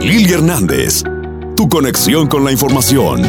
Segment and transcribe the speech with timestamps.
[0.00, 1.02] Lili Hernández,
[1.56, 3.22] tu conexión con la información.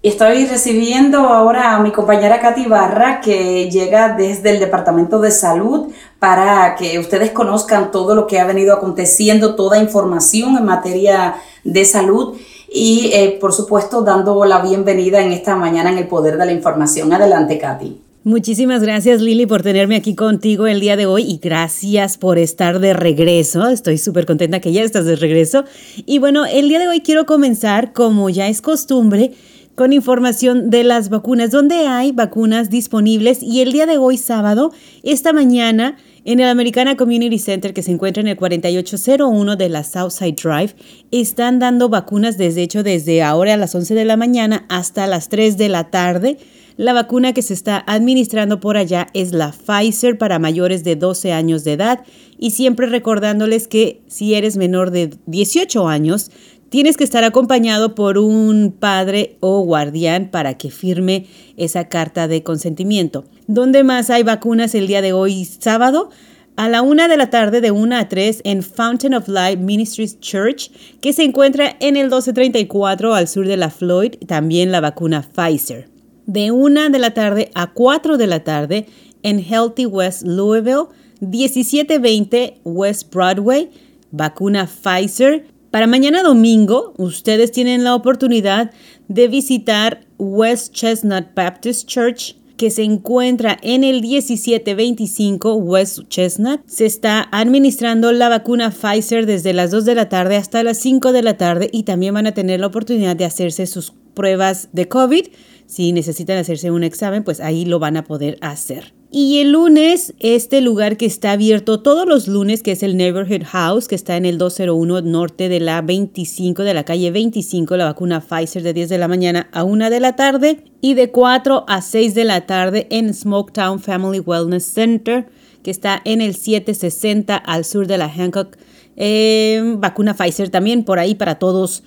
[0.00, 5.92] Estoy recibiendo ahora a mi compañera Katy Barra que llega desde el Departamento de Salud
[6.20, 11.34] para que ustedes conozcan todo lo que ha venido aconteciendo, toda información en materia
[11.64, 12.36] de salud
[12.72, 16.52] y eh, por supuesto dando la bienvenida en esta mañana en el Poder de la
[16.52, 17.12] Información.
[17.12, 18.11] Adelante, Katy.
[18.24, 22.78] Muchísimas gracias Lili por tenerme aquí contigo el día de hoy y gracias por estar
[22.78, 23.66] de regreso.
[23.66, 25.64] Estoy súper contenta que ya estás de regreso.
[26.06, 29.32] Y bueno, el día de hoy quiero comenzar, como ya es costumbre,
[29.74, 33.42] con información de las vacunas, donde hay vacunas disponibles.
[33.42, 34.70] Y el día de hoy, sábado,
[35.02, 39.82] esta mañana, en el Americana Community Center, que se encuentra en el 4801 de la
[39.82, 40.76] Southside Drive,
[41.10, 45.28] están dando vacunas, desde hecho, desde ahora a las 11 de la mañana hasta las
[45.28, 46.38] 3 de la tarde.
[46.76, 51.32] La vacuna que se está administrando por allá es la Pfizer para mayores de 12
[51.32, 52.04] años de edad
[52.38, 56.30] y siempre recordándoles que si eres menor de 18 años,
[56.70, 61.26] tienes que estar acompañado por un padre o guardián para que firme
[61.58, 63.24] esa carta de consentimiento.
[63.46, 66.08] ¿Dónde más hay vacunas el día de hoy, sábado?
[66.56, 70.18] A la una de la tarde, de una a tres, en Fountain of Life Ministries
[70.20, 70.70] Church,
[71.02, 75.91] que se encuentra en el 1234 al sur de la Floyd, también la vacuna Pfizer.
[76.26, 78.86] De una de la tarde a 4 de la tarde,
[79.22, 80.86] en Healthy West Louisville,
[81.20, 83.70] 1720 West Broadway,
[84.10, 88.72] vacuna Pfizer para mañana domingo, ustedes tienen la oportunidad
[89.08, 96.60] de visitar West Chestnut Baptist Church que se encuentra en el 1725 West Chestnut.
[96.66, 101.10] Se está administrando la vacuna Pfizer desde las 2 de la tarde hasta las 5
[101.10, 104.88] de la tarde y también van a tener la oportunidad de hacerse sus pruebas de
[104.88, 105.26] COVID.
[105.66, 108.92] Si necesitan hacerse un examen, pues ahí lo van a poder hacer.
[109.14, 113.44] Y el lunes, este lugar que está abierto todos los lunes, que es el Neighborhood
[113.44, 117.84] House, que está en el 201 norte de la 25, de la calle 25, la
[117.84, 121.66] vacuna Pfizer de 10 de la mañana a 1 de la tarde y de 4
[121.68, 125.26] a 6 de la tarde en Smoketown Family Wellness Center,
[125.62, 128.56] que está en el 760 al sur de la Hancock.
[128.96, 131.82] Eh, vacuna Pfizer también por ahí para todos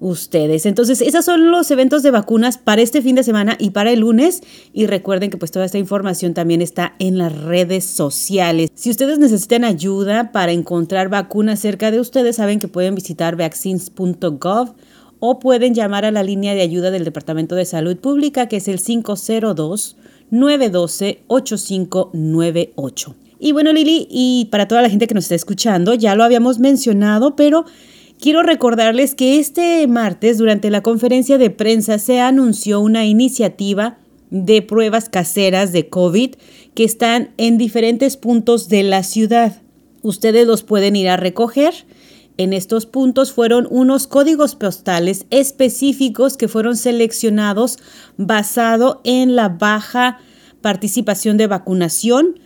[0.00, 0.66] ustedes.
[0.66, 4.00] Entonces, esos son los eventos de vacunas para este fin de semana y para el
[4.00, 4.42] lunes.
[4.72, 8.70] Y recuerden que pues toda esta información también está en las redes sociales.
[8.74, 14.74] Si ustedes necesitan ayuda para encontrar vacunas cerca de ustedes, saben que pueden visitar vaccines.gov
[15.20, 18.68] o pueden llamar a la línea de ayuda del Departamento de Salud Pública que es
[18.68, 19.96] el 502
[20.30, 23.14] 912 8598.
[23.40, 26.58] Y bueno, Lili, y para toda la gente que nos está escuchando, ya lo habíamos
[26.58, 27.64] mencionado, pero
[28.20, 33.98] Quiero recordarles que este martes, durante la conferencia de prensa, se anunció una iniciativa
[34.30, 36.34] de pruebas caseras de COVID
[36.74, 39.62] que están en diferentes puntos de la ciudad.
[40.02, 41.72] Ustedes los pueden ir a recoger.
[42.38, 47.78] En estos puntos fueron unos códigos postales específicos que fueron seleccionados
[48.16, 50.18] basado en la baja
[50.60, 52.40] participación de vacunación,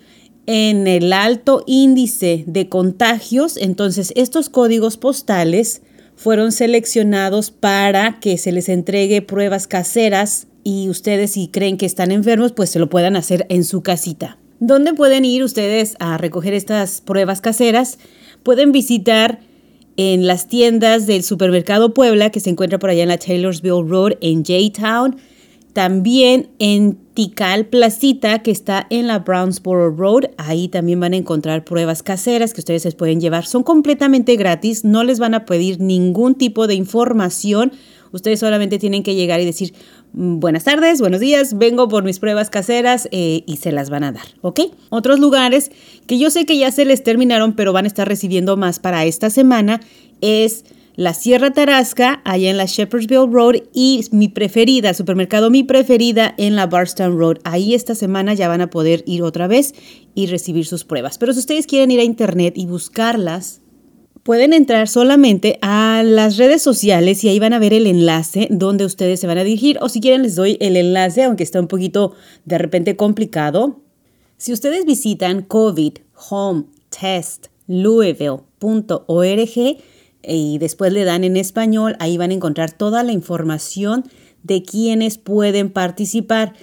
[0.47, 5.83] en el alto índice de contagios, entonces estos códigos postales
[6.17, 12.13] fueron seleccionados para que se les entregue pruebas caseras y ustedes si creen que están
[12.13, 14.39] enfermos, pues se lo puedan hacer en su casita.
[14.61, 17.99] ¿Dónde pueden ir ustedes a recoger estas pruebas caseras?
[18.45, 19.41] Pueden visitar
[19.97, 24.13] en las tiendas del supermercado Puebla, que se encuentra por allá en la Taylorsville Road
[24.21, 25.17] en J-Town.
[25.73, 30.31] También en Tikal Placita, que está en la Brownsboro Road.
[30.37, 33.47] Ahí también van a encontrar pruebas caseras que ustedes les pueden llevar.
[33.47, 37.73] Son completamente gratis, no les van a pedir ningún tipo de información.
[38.13, 39.73] Ustedes solamente tienen que llegar y decir,
[40.13, 44.05] mm, buenas tardes, buenos días, vengo por mis pruebas caseras eh, y se las van
[44.05, 44.61] a dar, ¿ok?
[44.91, 45.71] Otros lugares
[46.07, 49.07] que yo sé que ya se les terminaron, pero van a estar recibiendo más para
[49.07, 49.81] esta semana
[50.21, 56.35] es la Sierra Tarasca, allá en la Shepherdsville Road, y mi preferida, supermercado mi preferida
[56.37, 57.39] en la Barstown Road.
[57.45, 59.75] Ahí esta semana ya van a poder ir otra vez
[60.15, 61.19] y recibir sus pruebas.
[61.19, 63.63] Pero si ustedes quieren ir a internet y buscarlas,
[64.23, 68.85] pueden entrar solamente a las redes sociales y ahí van a ver el enlace donde
[68.85, 69.79] ustedes se van a dirigir.
[69.81, 72.15] O si quieren les doy el enlace, aunque está un poquito
[72.45, 73.81] de repente complicado.
[74.37, 75.95] Si ustedes visitan COVID
[76.31, 79.79] Home Test Louisville.org,
[80.23, 84.05] y después le dan en español, ahí van a encontrar toda la información
[84.43, 86.55] de quienes pueden participar.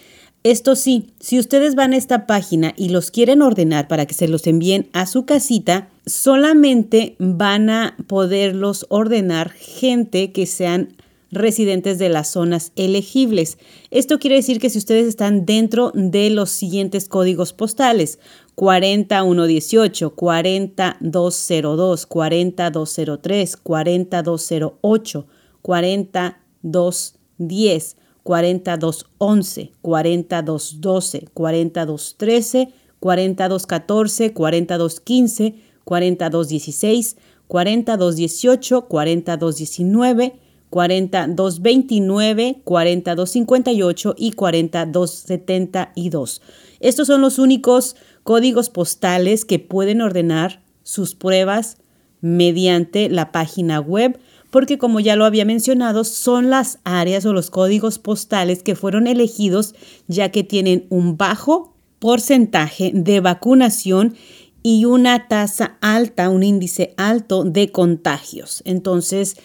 [0.43, 4.29] Esto sí, si ustedes van a esta página y los quieren ordenar para que se
[4.29, 10.95] los envíen a su casita, solamente van a poderlos ordenar gente que sean
[11.31, 13.57] residentes de las zonas elegibles.
[13.91, 18.19] Esto quiere decir que si ustedes están dentro de los siguientes códigos postales,
[18.59, 25.25] 40118, 40202, 40203, 40208,
[25.61, 27.95] 4210,
[28.25, 32.67] 4211, 4212, 4213,
[32.99, 37.15] 4214, 4215, 4216,
[37.47, 40.33] 4218, 4219,
[40.69, 46.41] 4229, 4258 y 4272.
[46.79, 51.77] Estos son los únicos códigos postales que pueden ordenar sus pruebas
[52.21, 54.19] mediante la página web,
[54.51, 59.07] porque como ya lo había mencionado, son las áreas o los códigos postales que fueron
[59.07, 59.75] elegidos
[60.07, 64.15] ya que tienen un bajo porcentaje de vacunación
[64.63, 68.61] y una tasa alta, un índice alto de contagios.
[68.65, 69.37] Entonces,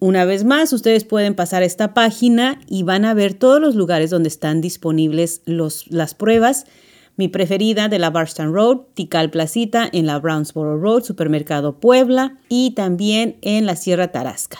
[0.00, 4.10] una vez más, ustedes pueden pasar esta página y van a ver todos los lugares
[4.10, 6.66] donde están disponibles las pruebas.
[7.16, 12.72] Mi preferida de la Barston Road, Tical Placita en la Brownsboro Road, Supermercado Puebla y
[12.72, 14.58] también en la Sierra Tarasca.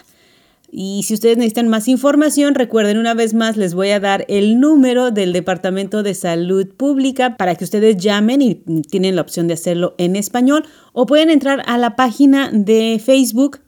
[0.76, 4.58] Y si ustedes necesitan más información, recuerden una vez más, les voy a dar el
[4.58, 9.54] número del Departamento de Salud Pública para que ustedes llamen y tienen la opción de
[9.54, 13.60] hacerlo en español o pueden entrar a la página de Facebook,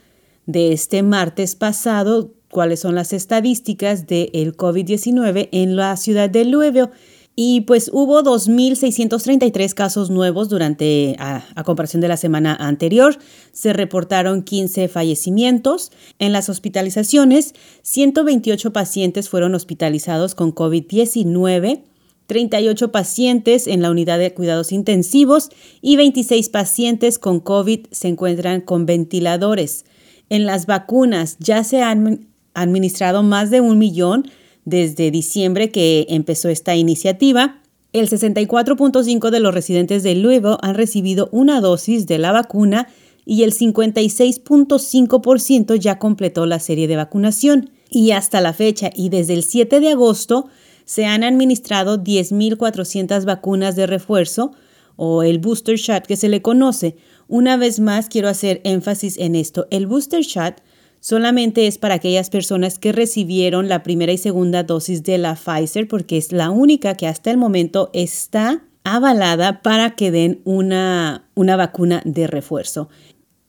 [0.46, 6.90] de este martes pasado cuáles son las estadísticas del COVID-19 en la ciudad de Louisville.
[7.34, 13.18] Y pues hubo 2.633 casos nuevos durante, a, comparación de la semana anterior.
[13.54, 15.92] Se reportaron 15 fallecimientos.
[16.20, 17.54] En las hospitalizaciones,
[17.84, 21.84] 128 pacientes fueron hospitalizados con COVID-19.
[22.28, 25.50] 38 pacientes en la unidad de cuidados intensivos
[25.82, 29.86] y 26 pacientes con COVID se encuentran con ventiladores.
[30.32, 34.32] En las vacunas ya se han administrado más de un millón
[34.64, 37.60] desde diciembre que empezó esta iniciativa.
[37.92, 42.88] El 64.5 de los residentes de Louisville han recibido una dosis de la vacuna
[43.26, 47.72] y el 56.5% ya completó la serie de vacunación.
[47.90, 50.48] Y hasta la fecha y desde el 7 de agosto
[50.86, 54.54] se han administrado 10.400 vacunas de refuerzo
[54.96, 56.96] o el booster shot que se le conoce.
[57.32, 59.66] Una vez más quiero hacer énfasis en esto.
[59.72, 60.62] El booster shot
[61.00, 65.88] solamente es para aquellas personas que recibieron la primera y segunda dosis de la Pfizer
[65.88, 71.56] porque es la única que hasta el momento está avalada para que den una, una
[71.56, 72.90] vacuna de refuerzo.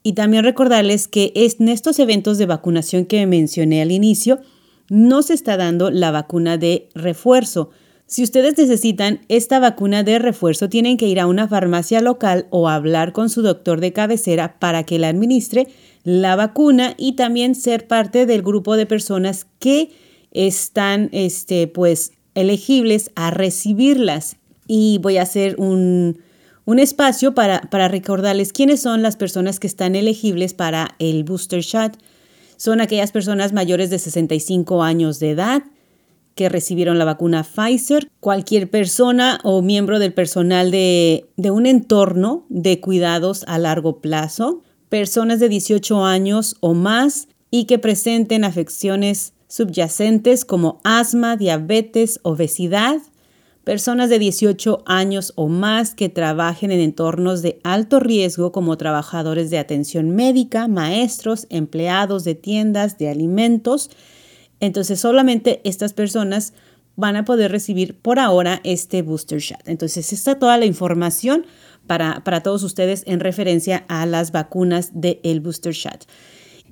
[0.05, 4.39] Y también recordarles que en estos eventos de vacunación que mencioné al inicio,
[4.91, 7.71] no se está dando la vacuna de refuerzo.
[8.13, 12.69] Si ustedes necesitan esta vacuna de refuerzo, tienen que ir a una farmacia local o
[12.69, 15.69] hablar con su doctor de cabecera para que la administre
[16.05, 19.93] la vacuna y también ser parte del grupo de personas que
[20.31, 24.37] están este, pues, elegibles a recibirlas.
[24.69, 26.19] Y voy a hacer un,
[26.67, 31.63] un espacio para, para recordarles quiénes son las personas que están elegibles para el booster
[31.63, 31.97] shot.
[32.59, 35.63] Son aquellas personas mayores de 65 años de edad
[36.35, 42.47] que recibieron la vacuna Pfizer, cualquier persona o miembro del personal de, de un entorno
[42.49, 49.35] de cuidados a largo plazo, personas de 18 años o más y que presenten afecciones
[49.47, 53.01] subyacentes como asma, diabetes, obesidad,
[53.65, 59.51] personas de 18 años o más que trabajen en entornos de alto riesgo como trabajadores
[59.51, 63.91] de atención médica, maestros, empleados de tiendas de alimentos.
[64.63, 66.53] Entonces solamente estas personas
[66.95, 69.61] van a poder recibir por ahora este booster shot.
[69.67, 71.47] Entonces está toda la información
[71.89, 76.07] para, todos ustedes en referencia a las vacunas del booster shot.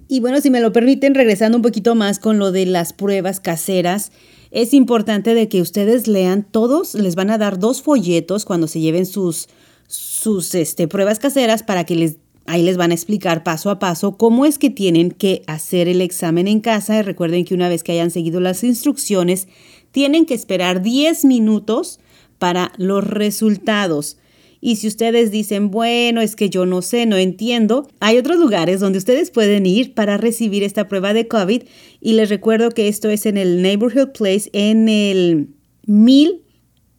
[0.06, 3.40] Y bueno, si me lo permiten, regresando un poquito más con lo de las pruebas
[3.40, 4.12] caseras,
[4.52, 8.78] es importante de que ustedes lean todos, les van a dar dos folletos cuando se
[8.78, 9.48] lleven sus,
[9.88, 12.16] sus este, pruebas caseras para que les,
[12.46, 16.00] ahí les van a explicar paso a paso cómo es que tienen que hacer el
[16.00, 17.02] examen en casa.
[17.02, 19.48] Recuerden que una vez que hayan seguido las instrucciones,
[19.92, 22.00] tienen que esperar 10 minutos
[22.38, 24.16] para los resultados.
[24.60, 28.80] Y si ustedes dicen, bueno, es que yo no sé, no entiendo, hay otros lugares
[28.80, 31.62] donde ustedes pueden ir para recibir esta prueba de COVID.
[32.00, 35.48] Y les recuerdo que esto es en el Neighborhood Place, en el
[35.86, 36.42] 1000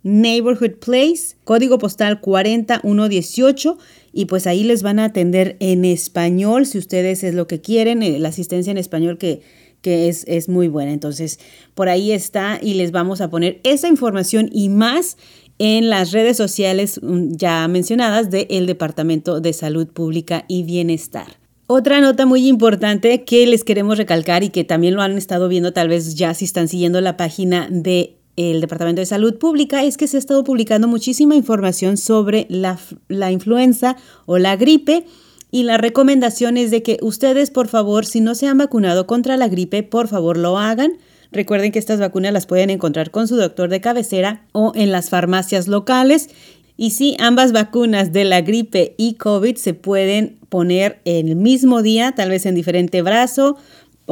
[0.04, 3.78] Neighborhood Place, código postal 40118
[4.14, 8.02] y pues ahí les van a atender en español si ustedes es lo que quieren,
[8.04, 9.42] eh, la asistencia en español que,
[9.82, 10.92] que es, es muy buena.
[10.92, 11.40] Entonces,
[11.76, 15.18] por ahí está y les vamos a poner esa información y más
[15.60, 21.38] en las redes sociales mm, ya mencionadas del Departamento de Salud Pública y Bienestar.
[21.68, 25.72] Otra nota muy importante que les queremos recalcar y que también lo han estado viendo
[25.72, 29.98] tal vez ya si están siguiendo la página de el Departamento de Salud Pública es
[29.98, 35.06] que se ha estado publicando muchísima información sobre la, la influenza o la gripe
[35.52, 39.36] y la recomendación es de que ustedes, por favor, si no se han vacunado contra
[39.36, 40.94] la gripe, por favor lo hagan.
[41.34, 45.10] Recuerden que estas vacunas las pueden encontrar con su doctor de cabecera o en las
[45.10, 46.30] farmacias locales.
[46.78, 52.14] Y sí, ambas vacunas de la gripe y COVID se pueden poner el mismo día,
[52.14, 53.58] tal vez en diferente brazo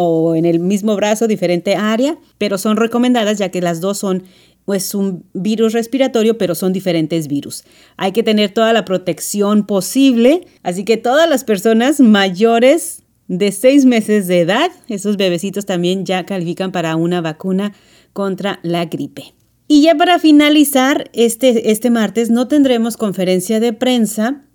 [0.01, 4.23] o en el mismo brazo, diferente área, pero son recomendadas ya que las dos son
[4.63, 7.65] pues un virus respiratorio, pero son diferentes virus.
[7.97, 13.83] Hay que tener toda la protección posible, así que todas las personas mayores de seis
[13.83, 17.73] meses de edad, esos bebecitos también ya califican para una vacuna
[18.13, 19.33] contra la gripe.
[19.67, 24.45] Y ya para finalizar, este, este martes no tendremos conferencia de prensa,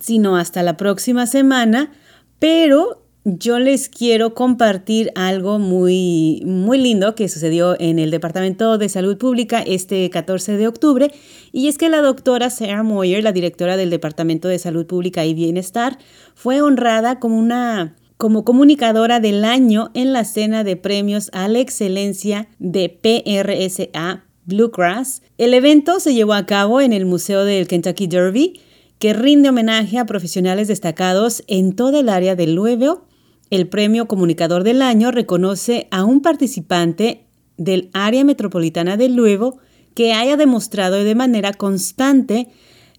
[0.00, 1.92] sino hasta la próxima semana,
[2.40, 8.88] pero yo les quiero compartir algo muy, muy lindo que sucedió en el Departamento de
[8.88, 11.12] Salud Pública este 14 de octubre,
[11.52, 15.34] y es que la doctora Sarah Moyer, la directora del Departamento de Salud Pública y
[15.34, 15.98] Bienestar,
[16.34, 21.60] fue honrada como una como comunicadora del año en la cena de premios a la
[21.60, 25.22] excelencia de PRSA Bluegrass.
[25.36, 28.60] El evento se llevó a cabo en el Museo del Kentucky Derby,
[28.98, 33.07] que rinde homenaje a profesionales destacados en toda el área del Louisville
[33.50, 37.26] el premio Comunicador del Año reconoce a un participante
[37.56, 39.56] del área metropolitana de Louisville
[39.94, 42.48] que haya demostrado de manera constante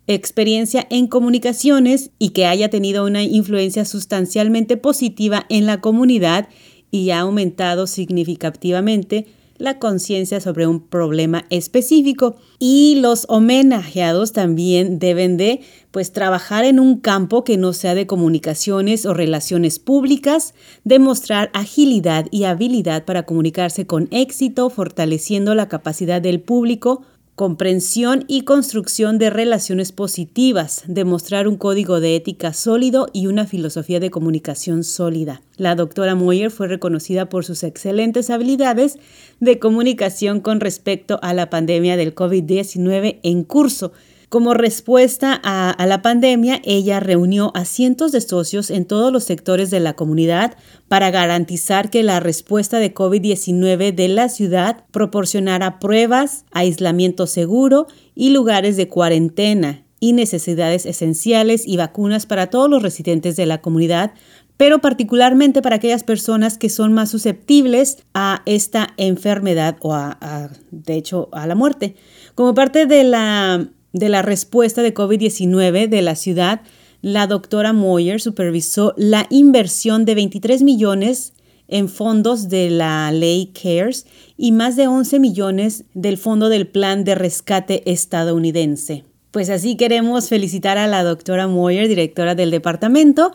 [0.07, 6.49] experiencia en comunicaciones y que haya tenido una influencia sustancialmente positiva en la comunidad
[6.91, 9.27] y ha aumentado significativamente
[9.59, 12.37] la conciencia sobre un problema específico.
[12.57, 15.61] Y los homenajeados también deben de
[15.91, 22.25] pues trabajar en un campo que no sea de comunicaciones o relaciones públicas, demostrar agilidad
[22.31, 27.03] y habilidad para comunicarse con éxito, fortaleciendo la capacidad del público
[27.39, 34.01] comprensión y construcción de relaciones positivas, demostrar un código de ética sólido y una filosofía
[34.01, 35.41] de comunicación sólida.
[35.55, 38.97] La doctora Moyer fue reconocida por sus excelentes habilidades
[39.39, 43.93] de comunicación con respecto a la pandemia del COVID-19 en curso,
[44.29, 49.71] como respuesta a, la pandemia, ella reunió a cientos de socios en todos los sectores
[49.71, 50.55] de la comunidad
[50.87, 58.29] para garantizar que la respuesta de COVID-19 de la ciudad proporcionara pruebas, aislamiento seguro y
[58.29, 64.13] lugares de cuarentena y necesidades esenciales y vacunas para todos los residentes de la comunidad,
[64.57, 70.95] pero particularmente para aquellas personas que son más susceptibles a esta enfermedad o a de
[70.95, 71.95] hecho, a la muerte.
[72.35, 76.61] Como parte de la de la respuesta de COVID-19 de la ciudad,
[77.01, 81.33] la doctora Moyer supervisó la inversión de 23 millones
[81.67, 84.05] en fondos de la ley CARES
[84.37, 89.05] y más de 11 millones del fondo del plan de rescate estadounidense.
[89.31, 93.31] Pues así queremos felicitar a la doctora Moyer, directora del departamento,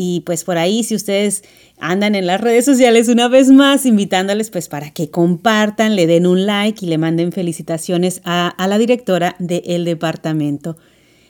[0.00, 1.42] y pues por ahí, si ustedes
[1.76, 6.24] andan en las redes sociales una vez más, invitándoles pues para que compartan, le den
[6.24, 10.76] un like y le manden felicitaciones a, la directora del departamento.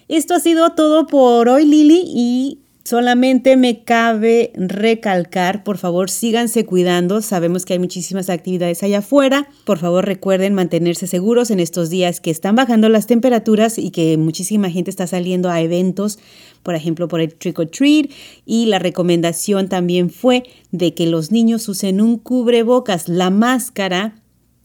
[0.09, 2.59] Esto ha sido todo por hoy, Lili, y
[2.89, 7.21] Solamente me cabe recalcar, por favor, síganse cuidando.
[7.21, 9.47] Sabemos que hay muchísimas actividades allá afuera.
[9.67, 14.17] Por favor, recuerden mantenerse seguros en estos días que están bajando las temperaturas y que
[14.17, 16.19] muchísima gente está saliendo a eventos,
[16.63, 18.07] por ejemplo, por el Trick or Treat.
[18.47, 24.23] Y la recomendación también fue de que los niños usen un cubrebocas, la máscara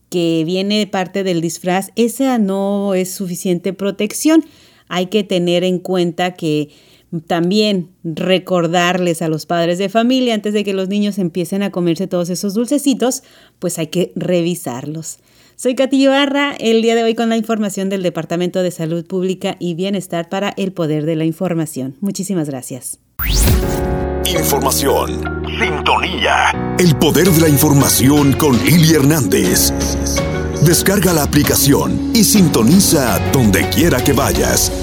[0.09, 4.45] que viene parte del disfraz, esa no es suficiente protección.
[4.87, 6.69] Hay que tener en cuenta que
[7.21, 12.07] también recordarles a los padres de familia antes de que los niños empiecen a comerse
[12.07, 13.23] todos esos dulcecitos,
[13.59, 15.19] pues hay que revisarlos.
[15.55, 19.55] Soy Katy Barra, el día de hoy con la información del Departamento de Salud Pública
[19.59, 21.95] y Bienestar para el Poder de la Información.
[22.01, 22.99] Muchísimas gracias.
[24.25, 25.21] Información.
[25.59, 26.75] Sintonía.
[26.79, 29.71] El Poder de la Información con Lili Hernández.
[30.65, 34.82] Descarga la aplicación y sintoniza donde quiera que vayas